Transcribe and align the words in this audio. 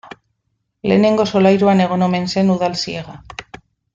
Lehenengo 0.91 1.27
solairuan 1.35 1.85
egon 1.85 2.07
omen 2.09 2.27
zen 2.35 2.51
udal-ziega. 2.57 3.17